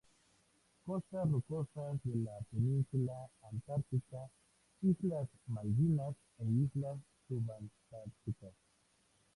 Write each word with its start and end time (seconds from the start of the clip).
Costas 0.83 1.29
rocosas 1.29 1.99
de 2.03 2.15
la 2.23 2.31
Península 2.49 3.29
Antártica, 3.43 4.27
islas 4.81 5.29
Malvinas 5.45 6.15
e 6.39 6.45
islas 6.49 6.97
subantárticas. 7.27 8.53